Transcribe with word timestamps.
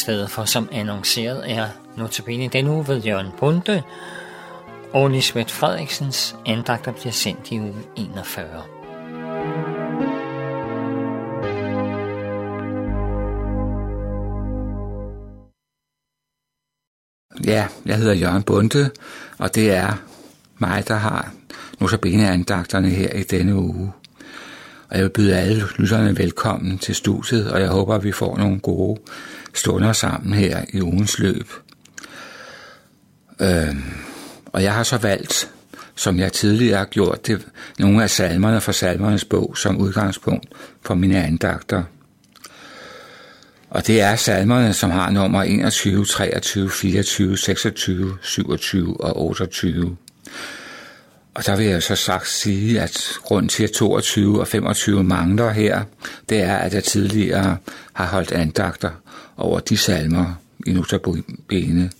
stedet 0.00 0.30
for 0.30 0.44
som 0.44 0.68
annonceret 0.72 1.50
er 1.50 1.68
notabene 1.96 2.48
den 2.48 2.68
uge 2.68 2.88
ved 2.88 3.02
Jørgen 3.02 3.32
Bunde, 3.38 3.82
og 4.92 5.10
Lisbeth 5.10 5.54
Frederiksens 5.54 6.36
andagter 6.46 6.92
bliver 6.92 7.12
sendt 7.12 7.50
i 7.50 7.60
uge 7.60 7.82
41. 7.96 8.62
Ja, 17.44 17.68
jeg 17.86 17.96
hedder 17.96 18.14
Jørgen 18.14 18.42
Bunde, 18.42 18.90
og 19.38 19.54
det 19.54 19.70
er 19.70 19.92
mig, 20.58 20.88
der 20.88 20.94
har 20.94 21.32
notabene 21.80 22.28
andagterne 22.28 22.88
her 22.88 23.12
i 23.12 23.22
denne 23.22 23.54
uge. 23.54 23.92
Og 24.90 24.96
jeg 24.96 25.04
vil 25.04 25.10
byde 25.10 25.36
alle 25.36 25.64
lytterne 25.78 26.18
velkommen 26.18 26.78
til 26.78 26.94
studiet, 26.94 27.50
og 27.50 27.60
jeg 27.60 27.68
håber, 27.68 27.94
at 27.94 28.04
vi 28.04 28.12
får 28.12 28.36
nogle 28.36 28.60
gode 28.60 29.00
stunder 29.54 29.92
sammen 29.92 30.32
her 30.32 30.64
i 30.72 30.80
ugens 30.80 31.18
løb. 31.18 31.52
Øhm, 33.40 33.82
og 34.46 34.62
jeg 34.62 34.74
har 34.74 34.82
så 34.82 34.96
valgt, 34.96 35.50
som 35.94 36.18
jeg 36.18 36.32
tidligere 36.32 36.78
har 36.78 36.84
gjort 36.84 37.26
det, 37.26 37.46
nogle 37.78 38.02
af 38.02 38.10
salmerne 38.10 38.60
fra 38.60 38.72
salmernes 38.72 39.24
bog 39.24 39.58
som 39.58 39.78
udgangspunkt 39.78 40.46
for 40.82 40.94
mine 40.94 41.24
andagter. 41.24 41.82
Og 43.70 43.86
det 43.86 44.00
er 44.00 44.16
salmerne, 44.16 44.72
som 44.72 44.90
har 44.90 45.10
nummer 45.10 45.42
21, 45.42 46.04
23, 46.04 46.70
24, 46.70 47.36
26, 47.36 48.18
27 48.22 49.00
og 49.00 49.26
28. 49.26 49.96
Og 51.34 51.46
der 51.46 51.56
vil 51.56 51.66
jeg 51.66 51.82
så 51.82 51.96
sagt 51.96 52.28
sige, 52.28 52.80
at 52.80 53.12
grund 53.22 53.48
til 53.48 53.64
at 53.64 53.70
22 53.70 54.40
og 54.40 54.48
25 54.48 55.04
mangler 55.04 55.50
her, 55.50 55.84
det 56.28 56.40
er, 56.40 56.56
at 56.56 56.74
jeg 56.74 56.84
tidligere 56.84 57.56
har 57.92 58.06
holdt 58.06 58.32
andagter 58.32 58.90
over 59.36 59.60
de 59.60 59.76
salmer 59.76 60.34
i 60.66 60.72
notabene. 60.72 61.90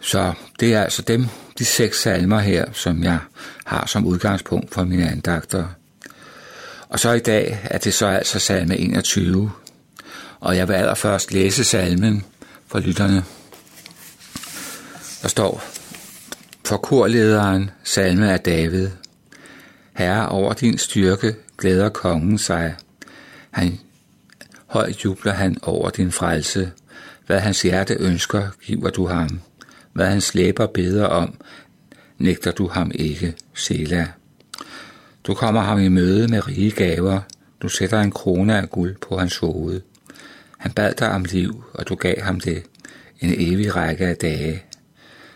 Så 0.00 0.32
det 0.60 0.74
er 0.74 0.82
altså 0.82 1.02
dem, 1.02 1.26
de 1.58 1.64
seks 1.64 2.02
salmer 2.02 2.38
her, 2.38 2.66
som 2.72 3.02
jeg 3.02 3.18
har 3.64 3.86
som 3.86 4.06
udgangspunkt 4.06 4.74
for 4.74 4.84
mine 4.84 5.10
andagter. 5.10 5.64
Og 6.88 7.00
så 7.00 7.12
i 7.12 7.18
dag 7.18 7.60
er 7.64 7.78
det 7.78 7.94
så 7.94 8.06
altså 8.06 8.38
salme 8.38 8.76
21, 8.76 9.50
og 10.40 10.56
jeg 10.56 10.68
vil 10.68 10.74
allerførst 10.74 11.32
læse 11.32 11.64
salmen 11.64 12.24
for 12.66 12.78
lytterne. 12.78 13.24
Der 15.22 15.28
står, 15.28 15.64
for 16.64 16.76
korlederen 16.76 17.70
salme 17.84 18.32
af 18.32 18.40
David. 18.40 18.88
Herre, 19.92 20.28
over 20.28 20.52
din 20.52 20.78
styrke 20.78 21.34
glæder 21.58 21.88
kongen 21.88 22.38
sig. 22.38 22.74
Han 23.50 23.78
højt 24.66 25.04
jubler 25.04 25.32
han 25.32 25.56
over 25.62 25.90
din 25.90 26.12
frelse. 26.12 26.72
Hvad 27.26 27.40
hans 27.40 27.62
hjerte 27.62 27.94
ønsker, 27.94 28.48
giver 28.62 28.90
du 28.90 29.06
ham. 29.06 29.40
Hvad 29.92 30.06
hans 30.06 30.34
læber 30.34 30.66
beder 30.66 31.06
om, 31.06 31.34
nægter 32.18 32.50
du 32.50 32.68
ham 32.68 32.90
ikke, 32.94 33.34
Sela. 33.54 34.08
Du 35.24 35.34
kommer 35.34 35.60
ham 35.60 35.80
i 35.80 35.88
møde 35.88 36.28
med 36.28 36.48
rige 36.48 36.70
gaver. 36.70 37.20
Du 37.62 37.68
sætter 37.68 38.00
en 38.00 38.10
krone 38.10 38.58
af 38.58 38.70
guld 38.70 38.96
på 39.08 39.18
hans 39.18 39.36
hoved. 39.36 39.80
Han 40.58 40.72
bad 40.72 40.94
dig 40.94 41.10
om 41.10 41.24
liv, 41.24 41.64
og 41.74 41.88
du 41.88 41.94
gav 41.94 42.20
ham 42.20 42.40
det, 42.40 42.62
en 43.20 43.34
evig 43.38 43.76
række 43.76 44.06
af 44.06 44.16
dage. 44.16 44.62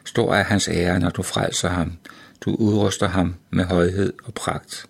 Stor 0.07 0.35
er 0.35 0.43
hans 0.43 0.69
ære, 0.69 1.01
når 1.01 1.11
du 1.11 1.23
frelser 1.23 1.69
ham. 1.69 1.93
Du 2.41 2.55
udruster 2.55 3.09
ham 3.09 3.35
med 3.51 3.65
højhed 3.65 4.13
og 4.25 4.35
pragt. 4.35 4.87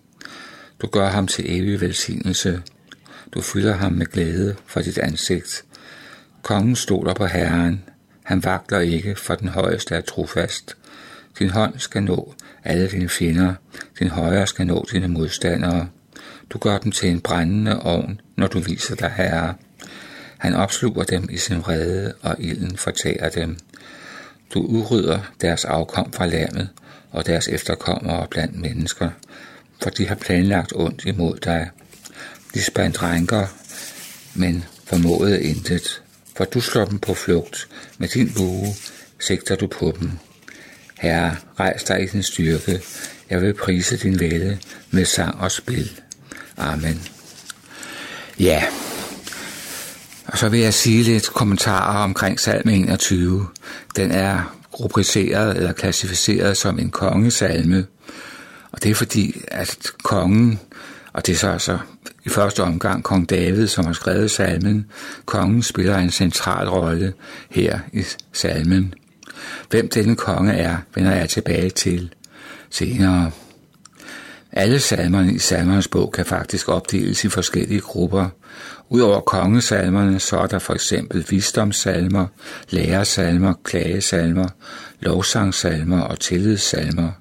Du 0.81 0.87
gør 0.87 1.07
ham 1.07 1.27
til 1.27 1.57
evig 1.57 1.81
velsignelse. 1.81 2.61
Du 3.33 3.41
fylder 3.41 3.73
ham 3.73 3.91
med 3.91 4.05
glæde 4.05 4.55
for 4.65 4.81
dit 4.81 4.97
ansigt. 4.97 5.63
Kongen 6.43 6.75
stoler 6.75 7.13
på 7.13 7.25
Herren. 7.25 7.83
Han 8.23 8.43
vakler 8.43 8.79
ikke, 8.79 9.15
for 9.15 9.35
den 9.35 9.47
højeste 9.47 9.95
er 9.95 10.01
trofast. 10.01 10.77
Din 11.39 11.49
hånd 11.49 11.79
skal 11.79 12.03
nå 12.03 12.33
alle 12.63 12.87
dine 12.87 13.09
fjender. 13.09 13.53
Din 13.99 14.09
højre 14.09 14.47
skal 14.47 14.67
nå 14.67 14.85
dine 14.91 15.07
modstandere. 15.07 15.87
Du 16.49 16.57
gør 16.57 16.77
dem 16.77 16.91
til 16.91 17.09
en 17.09 17.21
brændende 17.21 17.81
ovn, 17.81 18.21
når 18.35 18.47
du 18.47 18.59
viser 18.59 18.95
dig 18.95 19.13
herre. 19.17 19.55
Han 20.37 20.53
opsluger 20.53 21.03
dem 21.03 21.27
i 21.31 21.37
sin 21.37 21.57
vrede, 21.57 22.13
og 22.21 22.35
ilden 22.39 22.77
fortærer 22.77 23.29
dem. 23.29 23.57
Du 24.53 24.59
udrydder 24.61 25.19
deres 25.41 25.65
afkom 25.65 26.13
fra 26.13 26.25
landet 26.25 26.69
og 27.11 27.25
deres 27.25 27.47
efterkommere 27.47 28.27
blandt 28.29 28.59
mennesker, 28.59 29.09
for 29.81 29.89
de 29.89 30.07
har 30.07 30.15
planlagt 30.15 30.73
ondt 30.75 31.05
imod 31.05 31.37
dig. 31.37 31.69
De 32.53 32.63
spandt 32.63 33.03
rænker, 33.03 33.47
men 34.33 34.63
formåede 34.85 35.43
intet, 35.43 36.01
for 36.35 36.45
du 36.45 36.61
slår 36.61 36.85
dem 36.85 36.99
på 36.99 37.13
flugt. 37.13 37.67
Med 37.97 38.07
din 38.07 38.33
bue 38.35 38.67
sigter 39.19 39.55
du 39.55 39.67
på 39.67 39.97
dem. 39.99 40.11
Herre, 40.99 41.35
rejs 41.59 41.83
dig 41.83 42.03
i 42.03 42.05
din 42.05 42.23
styrke. 42.23 42.81
Jeg 43.29 43.41
vil 43.41 43.53
prise 43.53 43.97
din 43.97 44.19
vælde 44.19 44.57
med 44.91 45.05
sang 45.05 45.35
og 45.35 45.51
spil. 45.51 45.91
Amen. 46.57 47.01
Ja, 48.39 48.63
og 50.27 50.37
så 50.37 50.49
vil 50.49 50.59
jeg 50.59 50.73
sige 50.73 51.03
lidt 51.03 51.33
kommentarer 51.33 52.03
omkring 52.03 52.39
salme 52.39 52.73
21. 52.73 53.47
Den 53.95 54.11
er 54.11 54.57
rubriceret 54.79 55.57
eller 55.57 55.71
klassificeret 55.71 56.57
som 56.57 56.79
en 56.79 56.89
kongesalme, 56.89 57.85
og 58.71 58.83
det 58.83 58.91
er 58.91 58.95
fordi, 58.95 59.41
at 59.47 59.77
kongen, 60.03 60.59
og 61.13 61.25
det 61.27 61.33
er 61.33 61.37
så 61.37 61.49
altså 61.49 61.77
i 62.25 62.29
første 62.29 62.63
omgang 62.63 63.03
kong 63.03 63.29
David, 63.29 63.67
som 63.67 63.85
har 63.85 63.93
skrevet 63.93 64.31
salmen, 64.31 64.85
kongen 65.25 65.63
spiller 65.63 65.97
en 65.97 66.11
central 66.11 66.69
rolle 66.69 67.13
her 67.49 67.79
i 67.93 68.03
salmen. 68.33 68.93
Hvem 69.69 69.89
denne 69.89 70.15
konge 70.15 70.53
er, 70.53 70.77
vender 70.95 71.15
jeg 71.15 71.29
tilbage 71.29 71.69
til 71.69 72.13
senere. 72.69 73.31
Alle 74.51 74.79
salmerne 74.79 75.33
i 75.33 75.39
salmernes 75.39 75.87
bog 75.87 76.11
kan 76.11 76.25
faktisk 76.25 76.69
opdeles 76.69 77.23
i 77.23 77.29
forskellige 77.29 77.81
grupper. 77.81 78.29
Udover 78.89 79.21
kongesalmerne, 79.21 80.19
så 80.19 80.37
er 80.37 80.47
der 80.47 80.59
for 80.59 80.73
eksempel 80.73 81.25
visdomssalmer, 81.29 82.27
lærersalmer, 82.69 83.53
klagesalmer, 83.63 84.47
lovsangsalmer 84.99 86.01
og 86.01 86.19
tillidssalmer, 86.19 87.11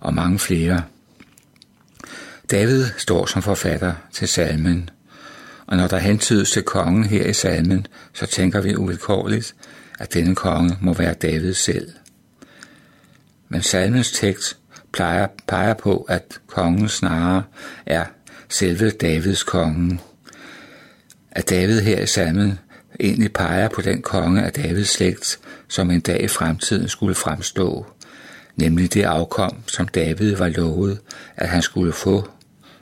og 0.00 0.14
mange 0.14 0.38
flere. 0.38 0.82
David 2.50 2.86
står 2.96 3.26
som 3.26 3.42
forfatter 3.42 3.92
til 4.12 4.28
salmen, 4.28 4.90
og 5.66 5.76
når 5.76 5.86
der 5.86 5.98
hentydes 5.98 6.50
til 6.50 6.62
kongen 6.62 7.04
her 7.04 7.26
i 7.26 7.32
salmen, 7.32 7.86
så 8.14 8.26
tænker 8.26 8.60
vi 8.60 8.76
uvilkårligt, 8.76 9.54
at 9.98 10.14
denne 10.14 10.34
konge 10.34 10.78
må 10.80 10.94
være 10.94 11.14
David 11.14 11.54
selv. 11.54 11.90
Men 13.48 13.62
salmens 13.62 14.12
tekst 14.12 14.59
plejer, 14.92 15.26
peger 15.46 15.74
på, 15.74 16.06
at 16.08 16.40
kongen 16.46 16.88
snarere 16.88 17.42
er 17.86 18.04
selve 18.48 18.90
Davids 18.90 19.42
konge. 19.42 20.00
At 21.30 21.50
David 21.50 21.80
her 21.80 22.00
i 22.00 22.06
salmen 22.06 22.58
egentlig 23.00 23.32
peger 23.32 23.68
på 23.68 23.82
den 23.82 24.02
konge 24.02 24.42
af 24.42 24.52
Davids 24.52 24.88
slægt, 24.88 25.38
som 25.68 25.90
en 25.90 26.00
dag 26.00 26.22
i 26.22 26.28
fremtiden 26.28 26.88
skulle 26.88 27.14
fremstå, 27.14 27.86
nemlig 28.56 28.94
det 28.94 29.02
afkom, 29.02 29.56
som 29.66 29.88
David 29.88 30.36
var 30.36 30.48
lovet, 30.48 31.00
at 31.36 31.48
han 31.48 31.62
skulle 31.62 31.92
få 31.92 32.28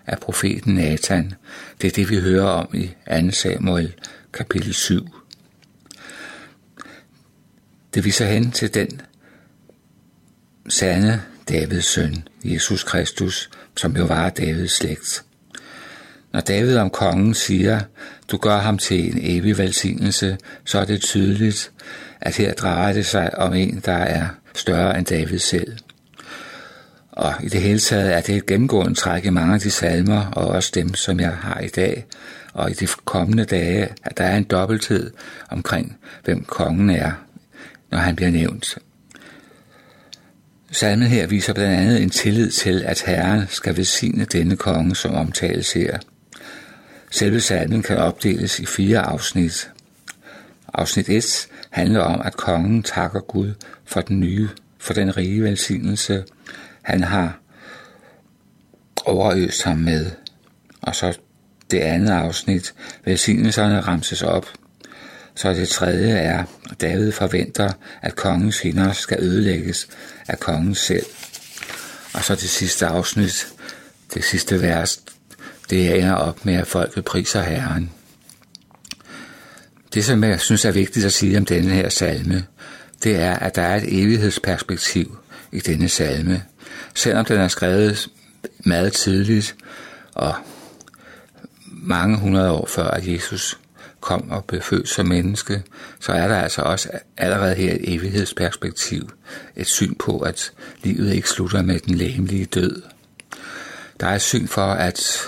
af 0.06 0.18
profeten 0.18 0.74
Nathan. 0.74 1.34
Det 1.80 1.86
er 1.86 1.92
det, 1.92 2.10
vi 2.10 2.20
hører 2.20 2.46
om 2.46 2.68
i 2.74 2.90
2 3.26 3.30
Samuel 3.30 3.94
kapitel 4.32 4.74
7. 4.74 5.08
Det 7.94 8.04
viser 8.04 8.26
hen 8.26 8.50
til 8.50 8.74
den 8.74 9.00
sande 10.68 11.22
Davids 11.48 11.86
søn, 11.86 12.28
Jesus 12.44 12.84
Kristus, 12.84 13.50
som 13.76 13.96
jo 13.96 14.04
var 14.04 14.28
Davids 14.28 14.72
slægt. 14.72 15.24
Når 16.32 16.40
David 16.40 16.76
om 16.76 16.90
kongen 16.90 17.34
siger, 17.34 17.80
du 18.30 18.36
gør 18.36 18.58
ham 18.58 18.78
til 18.78 19.12
en 19.12 19.18
evig 19.22 19.58
velsignelse, 19.58 20.38
så 20.64 20.78
er 20.78 20.84
det 20.84 21.00
tydeligt, 21.00 21.72
at 22.20 22.36
her 22.36 22.54
drejer 22.54 22.92
det 22.92 23.06
sig 23.06 23.38
om 23.38 23.54
en, 23.54 23.82
der 23.84 23.92
er 23.92 24.26
større 24.54 24.98
end 24.98 25.06
David 25.06 25.38
selv. 25.38 25.76
Og 27.12 27.34
i 27.42 27.48
det 27.48 27.60
hele 27.60 27.78
taget 27.78 28.16
er 28.16 28.20
det 28.20 28.36
et 28.36 28.46
gennemgående 28.46 28.94
træk 28.94 29.24
i 29.24 29.30
mange 29.30 29.54
af 29.54 29.60
de 29.60 29.70
salmer, 29.70 30.26
og 30.26 30.46
også 30.46 30.70
dem, 30.74 30.94
som 30.94 31.20
jeg 31.20 31.32
har 31.32 31.60
i 31.60 31.68
dag, 31.68 32.06
og 32.52 32.70
i 32.70 32.74
de 32.74 32.86
kommende 33.04 33.44
dage, 33.44 33.88
at 34.04 34.18
der 34.18 34.24
er 34.24 34.36
en 34.36 34.44
dobbelthed 34.44 35.10
omkring, 35.50 35.98
hvem 36.24 36.44
kongen 36.44 36.90
er, 36.90 37.12
når 37.90 37.98
han 37.98 38.16
bliver 38.16 38.30
nævnt. 38.30 38.78
Salmen 40.70 41.08
her 41.08 41.26
viser 41.26 41.52
blandt 41.52 41.80
andet 41.80 42.02
en 42.02 42.10
tillid 42.10 42.50
til, 42.50 42.82
at 42.82 43.02
Herren 43.06 43.46
skal 43.48 43.76
velsigne 43.76 44.24
denne 44.24 44.56
konge, 44.56 44.96
som 44.96 45.14
omtales 45.14 45.72
her. 45.72 45.98
Selve 47.10 47.40
salmen 47.40 47.82
kan 47.82 47.96
opdeles 47.96 48.60
i 48.60 48.66
fire 48.66 48.98
afsnit. 48.98 49.70
Afsnit 50.74 51.08
1 51.08 51.48
handler 51.70 52.00
om, 52.00 52.20
at 52.24 52.36
kongen 52.36 52.82
takker 52.82 53.20
Gud 53.20 53.52
for 53.84 54.00
den 54.00 54.20
nye, 54.20 54.48
for 54.78 54.92
den 54.92 55.16
rige 55.16 55.42
velsignelse, 55.42 56.24
han 56.82 57.04
har 57.04 57.38
overøst 59.04 59.62
ham 59.62 59.78
med. 59.78 60.10
Og 60.82 60.96
så 60.96 61.18
det 61.70 61.78
andet 61.78 62.10
afsnit, 62.10 62.74
velsignelserne 63.04 63.80
ramses 63.80 64.22
op. 64.22 64.46
Så 65.38 65.54
det 65.54 65.68
tredje 65.68 66.10
er, 66.10 66.44
at 66.70 66.80
David 66.80 67.12
forventer, 67.12 67.72
at 68.02 68.16
kongens 68.16 68.60
fjender 68.60 68.92
skal 68.92 69.16
ødelægges 69.20 69.88
af 70.28 70.40
kongen 70.40 70.74
selv. 70.74 71.06
Og 72.14 72.24
så 72.24 72.34
det 72.34 72.48
sidste 72.48 72.86
afsnit, 72.86 73.46
det 74.14 74.24
sidste 74.24 74.62
vers, 74.62 75.00
det 75.70 75.98
ender 75.98 76.14
op 76.14 76.44
med, 76.44 76.54
at 76.54 76.66
folket 76.66 77.04
priser 77.04 77.42
Herren. 77.42 77.90
Det, 79.94 80.04
som 80.04 80.24
jeg 80.24 80.40
synes 80.40 80.64
er 80.64 80.72
vigtigt 80.72 81.06
at 81.06 81.12
sige 81.12 81.38
om 81.38 81.44
denne 81.44 81.70
her 81.70 81.88
salme, 81.88 82.44
det 83.02 83.16
er, 83.16 83.34
at 83.34 83.56
der 83.56 83.62
er 83.62 83.76
et 83.76 84.00
evighedsperspektiv 84.02 85.18
i 85.52 85.60
denne 85.60 85.88
salme. 85.88 86.42
Selvom 86.94 87.24
den 87.24 87.36
er 87.36 87.48
skrevet 87.48 88.08
meget 88.58 88.92
tidligt 88.92 89.56
og 90.14 90.34
mange 91.66 92.16
hundrede 92.16 92.50
år 92.50 92.66
før, 92.66 92.90
at 92.90 93.08
Jesus 93.08 93.58
kom 94.08 94.30
og 94.30 94.44
blev 94.44 94.62
født 94.62 94.88
som 94.88 95.06
menneske, 95.06 95.62
så 96.00 96.12
er 96.12 96.28
der 96.28 96.36
altså 96.36 96.62
også 96.62 96.88
allerede 97.16 97.54
her 97.54 97.72
et 97.74 97.94
evighedsperspektiv, 97.94 99.10
et 99.56 99.66
syn 99.66 99.94
på, 99.94 100.18
at 100.18 100.52
livet 100.82 101.12
ikke 101.12 101.28
slutter 101.28 101.62
med 101.62 101.78
den 101.78 101.94
læmelige 101.94 102.44
død. 102.44 102.82
Der 104.00 104.06
er 104.06 104.14
et 104.14 104.22
syn 104.22 104.46
for, 104.46 104.66
at, 104.66 105.20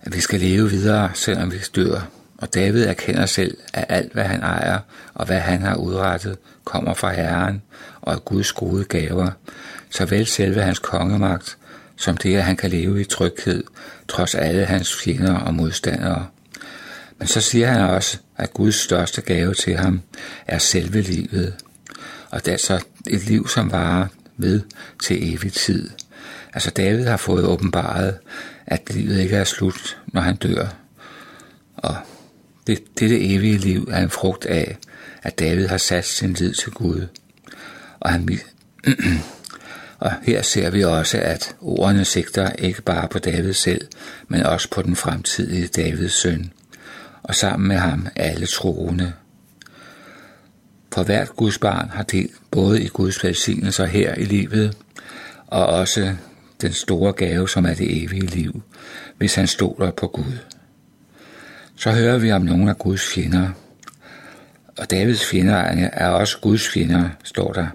at 0.00 0.14
vi 0.14 0.20
skal 0.20 0.40
leve 0.40 0.70
videre, 0.70 1.10
selvom 1.14 1.52
vi 1.52 1.58
dør. 1.76 2.00
Og 2.38 2.54
David 2.54 2.84
erkender 2.84 3.26
selv, 3.26 3.56
at 3.74 3.84
alt, 3.88 4.12
hvad 4.12 4.24
han 4.24 4.40
ejer 4.40 4.78
og 5.14 5.26
hvad 5.26 5.40
han 5.40 5.62
har 5.62 5.74
udrettet, 5.74 6.36
kommer 6.64 6.94
fra 6.94 7.12
Herren 7.12 7.62
og 8.00 8.14
er 8.14 8.18
Guds 8.18 8.52
gode 8.52 8.84
gaver, 8.84 9.30
såvel 9.90 10.26
selve 10.26 10.62
hans 10.62 10.78
kongemagt, 10.78 11.56
som 11.96 12.16
det, 12.16 12.36
at 12.36 12.44
han 12.44 12.56
kan 12.56 12.70
leve 12.70 13.00
i 13.00 13.04
tryghed, 13.04 13.64
trods 14.08 14.34
alle 14.34 14.64
hans 14.64 14.96
fjender 15.04 15.34
og 15.34 15.54
modstandere. 15.54 16.26
Men 17.20 17.26
så 17.28 17.40
siger 17.40 17.66
han 17.66 17.80
også, 17.80 18.18
at 18.36 18.52
Guds 18.52 18.74
største 18.74 19.20
gave 19.20 19.54
til 19.54 19.76
ham 19.76 20.00
er 20.46 20.58
selve 20.58 21.00
livet, 21.00 21.54
og 22.30 22.46
det 22.46 22.52
er 22.52 22.58
så 22.58 22.84
et 23.06 23.24
liv, 23.24 23.48
som 23.48 23.72
varer 23.72 24.06
ved 24.36 24.60
til 25.02 25.34
evig 25.34 25.52
tid. 25.52 25.90
Altså 26.54 26.70
David 26.70 27.04
har 27.04 27.16
fået 27.16 27.44
åbenbaret, 27.44 28.18
at 28.66 28.94
livet 28.94 29.20
ikke 29.20 29.36
er 29.36 29.44
slut, 29.44 29.98
når 30.06 30.20
han 30.20 30.36
dør. 30.36 30.66
Og 31.76 31.96
det, 32.66 32.98
dette 32.98 33.34
evige 33.34 33.58
liv 33.58 33.88
er 33.90 34.02
en 34.02 34.10
frugt 34.10 34.46
af, 34.46 34.78
at 35.22 35.38
David 35.38 35.66
har 35.66 35.78
sat 35.78 36.04
sin 36.04 36.32
lid 36.32 36.54
til 36.54 36.72
Gud. 36.72 37.06
Og, 38.00 38.10
han, 38.10 38.28
og 39.98 40.12
her 40.22 40.42
ser 40.42 40.70
vi 40.70 40.84
også, 40.84 41.18
at 41.18 41.54
ordene 41.60 42.04
sigter 42.04 42.52
ikke 42.52 42.82
bare 42.82 43.08
på 43.08 43.18
David 43.18 43.52
selv, 43.52 43.86
men 44.28 44.42
også 44.42 44.70
på 44.70 44.82
den 44.82 44.96
fremtidige 44.96 45.66
Davids 45.66 46.20
søn, 46.22 46.52
og 47.22 47.34
sammen 47.34 47.68
med 47.68 47.76
ham 47.76 48.06
alle 48.16 48.46
troende. 48.46 49.12
For 50.92 51.02
hvert 51.02 51.36
Guds 51.36 51.58
barn 51.58 51.88
har 51.88 52.02
del 52.02 52.30
både 52.50 52.82
i 52.82 52.86
Guds 52.86 53.24
velsignelser 53.24 53.86
her 53.86 54.14
i 54.14 54.24
livet, 54.24 54.76
og 55.46 55.66
også 55.66 56.14
den 56.60 56.72
store 56.72 57.12
gave, 57.12 57.48
som 57.48 57.64
er 57.64 57.74
det 57.74 58.04
evige 58.04 58.26
liv, 58.26 58.62
hvis 59.18 59.34
han 59.34 59.46
stoler 59.46 59.90
på 59.90 60.06
Gud. 60.06 60.38
Så 61.76 61.92
hører 61.92 62.18
vi 62.18 62.32
om 62.32 62.42
nogle 62.42 62.70
af 62.70 62.78
Guds 62.78 63.06
fjender, 63.06 63.48
og 64.78 64.90
Davids 64.90 65.26
fjender 65.26 65.56
er 65.92 66.08
også 66.08 66.38
Guds 66.40 66.68
fjender, 66.68 67.08
står 67.24 67.52
der. 67.52 67.66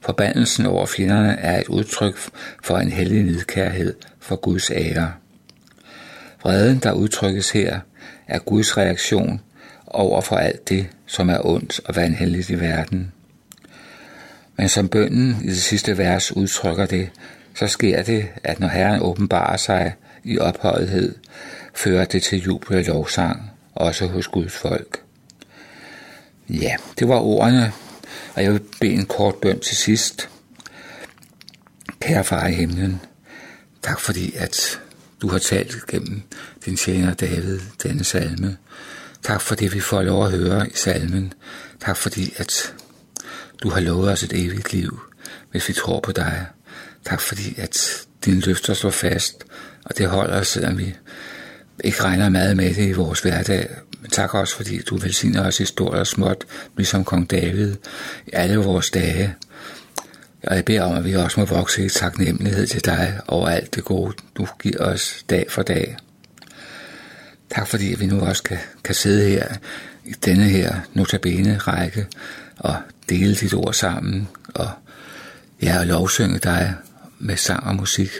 Forbandelsen 0.00 0.66
over 0.66 0.86
fjenderne 0.86 1.32
er 1.32 1.60
et 1.60 1.68
udtryk 1.68 2.18
for 2.62 2.78
en 2.78 2.90
hellig 2.90 3.22
nedkærhed 3.22 3.94
for 4.20 4.36
Guds 4.36 4.70
ære. 4.70 5.12
Vreden, 6.42 6.78
der 6.78 6.92
udtrykkes 6.92 7.50
her, 7.50 7.80
er 8.30 8.38
Guds 8.38 8.76
reaktion 8.76 9.40
over 9.86 10.20
for 10.20 10.36
alt 10.36 10.68
det, 10.68 10.86
som 11.06 11.28
er 11.28 11.46
ondt 11.46 11.80
og 11.84 11.96
vanhelligt 11.96 12.50
i 12.50 12.60
verden. 12.60 13.12
Men 14.56 14.68
som 14.68 14.88
bønden 14.88 15.36
i 15.44 15.46
det 15.46 15.62
sidste 15.62 15.98
vers 15.98 16.36
udtrykker 16.36 16.86
det, 16.86 17.10
så 17.54 17.66
sker 17.66 18.02
det, 18.02 18.28
at 18.44 18.60
når 18.60 18.68
Herren 18.68 19.02
åbenbarer 19.02 19.56
sig 19.56 19.94
i 20.24 20.38
ophøjethed, 20.38 21.14
fører 21.74 22.04
det 22.04 22.22
til 22.22 22.42
jubel 22.42 22.76
og 22.76 22.84
lovsang, 22.84 23.50
også 23.74 24.06
hos 24.06 24.28
Guds 24.28 24.52
folk. 24.52 25.02
Ja, 26.48 26.76
det 26.98 27.08
var 27.08 27.20
ordene, 27.20 27.72
og 28.34 28.42
jeg 28.42 28.52
vil 28.52 28.60
bede 28.80 28.92
en 28.92 29.06
kort 29.06 29.34
bøn 29.34 29.60
til 29.60 29.76
sidst. 29.76 30.28
Kære 32.00 32.24
far 32.24 32.46
i 32.46 32.52
himlen, 32.52 33.00
tak 33.82 34.00
fordi, 34.00 34.34
at 34.36 34.80
du 35.22 35.28
har 35.28 35.38
talt 35.38 35.86
gennem 35.86 36.22
din 36.64 36.76
tjener 36.76 37.14
David 37.14 37.60
denne 37.82 38.04
salme. 38.04 38.56
Tak 39.22 39.40
for 39.40 39.54
det, 39.54 39.74
vi 39.74 39.80
får 39.80 40.02
lov 40.02 40.26
at 40.26 40.32
høre 40.32 40.68
i 40.68 40.72
salmen. 40.74 41.32
Tak 41.80 41.96
fordi, 41.96 42.34
at 42.36 42.74
du 43.62 43.70
har 43.70 43.80
lovet 43.80 44.10
os 44.10 44.22
et 44.22 44.32
evigt 44.32 44.72
liv, 44.72 45.00
hvis 45.50 45.68
vi 45.68 45.72
tror 45.72 46.00
på 46.00 46.12
dig. 46.12 46.46
Tak 47.04 47.20
fordi, 47.20 47.54
at 47.58 48.06
dine 48.24 48.40
løfter 48.40 48.74
står 48.74 48.90
fast, 48.90 49.44
og 49.84 49.98
det 49.98 50.08
holder 50.08 50.40
os, 50.40 50.48
selvom 50.48 50.78
vi 50.78 50.94
ikke 51.84 52.04
regner 52.04 52.28
meget 52.28 52.56
med 52.56 52.74
det 52.74 52.88
i 52.88 52.92
vores 52.92 53.20
hverdag. 53.20 53.68
Men 54.00 54.10
tak 54.10 54.34
også, 54.34 54.56
fordi 54.56 54.82
du 54.82 54.96
velsigner 54.96 55.46
os 55.46 55.60
i 55.60 55.64
stort 55.64 55.94
og 55.94 56.06
småt, 56.06 56.44
ligesom 56.76 57.04
kong 57.04 57.30
David, 57.30 57.74
i 58.26 58.30
alle 58.32 58.56
vores 58.56 58.90
dage. 58.90 59.34
Og 60.42 60.56
jeg 60.56 60.64
beder 60.64 60.82
om, 60.82 60.96
at 60.96 61.04
vi 61.04 61.14
også 61.14 61.40
må 61.40 61.46
vokse 61.46 61.84
i 61.84 61.88
taknemmelighed 61.88 62.66
til 62.66 62.84
dig 62.84 63.20
over 63.28 63.48
alt 63.48 63.74
det 63.74 63.84
gode, 63.84 64.16
du 64.36 64.46
giver 64.62 64.84
os 64.84 65.24
dag 65.30 65.46
for 65.50 65.62
dag. 65.62 65.96
Tak 67.50 67.68
fordi 67.68 67.94
vi 67.98 68.06
nu 68.06 68.20
også 68.20 68.42
kan, 68.42 68.58
kan 68.84 68.94
sidde 68.94 69.28
her 69.28 69.46
i 70.04 70.12
denne 70.12 70.44
her 70.44 70.80
notabene 70.94 71.58
række 71.58 72.06
og 72.58 72.76
dele 73.08 73.34
dit 73.34 73.54
ord 73.54 73.74
sammen 73.74 74.28
og, 74.54 74.70
ja, 75.62 75.78
og 75.78 75.86
lovsynge 75.86 76.38
dig 76.38 76.74
med 77.18 77.36
sang 77.36 77.64
og 77.66 77.76
musik. 77.76 78.10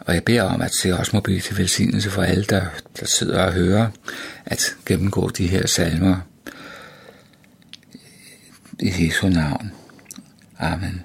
Og 0.00 0.14
jeg 0.14 0.24
beder 0.24 0.42
om, 0.42 0.62
at 0.62 0.80
det 0.82 0.94
også 0.94 1.10
må 1.14 1.20
blive 1.20 1.40
til 1.40 1.58
velsignelse 1.58 2.10
for 2.10 2.22
alle, 2.22 2.44
der, 2.44 2.66
der 3.00 3.06
sidder 3.06 3.42
og 3.42 3.52
hører, 3.52 3.90
at 4.46 4.76
gennemgå 4.86 5.28
de 5.28 5.46
her 5.46 5.66
salmer 5.66 6.16
i 8.78 9.06
Jesu 9.06 9.28
navn. 9.28 9.72
Amen. 10.58 11.04